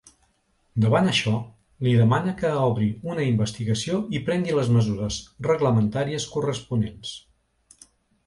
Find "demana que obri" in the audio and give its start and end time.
1.97-2.87